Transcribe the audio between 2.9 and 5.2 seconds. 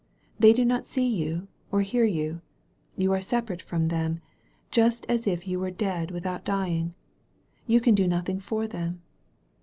You are separate from them— just